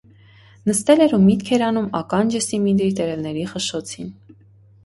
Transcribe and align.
Նստել 0.69 1.03
էր 1.05 1.11
ու 1.17 1.19
միտք 1.25 1.51
էր 1.57 1.65
անում՝ 1.67 1.89
ականջը 2.01 2.41
սիմինդրի 2.47 2.97
տերևների 3.01 3.47
խշշոցին: 3.55 4.11